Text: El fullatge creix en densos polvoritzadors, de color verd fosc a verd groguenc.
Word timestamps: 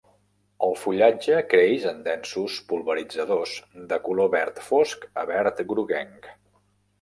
El 0.67 0.71
fullatge 0.83 1.41
creix 1.51 1.85
en 1.91 1.99
densos 2.07 2.55
polvoritzadors, 2.71 3.53
de 3.93 4.01
color 4.09 4.33
verd 4.37 4.59
fosc 4.71 5.07
a 5.25 5.27
verd 5.35 5.63
groguenc. 5.75 6.33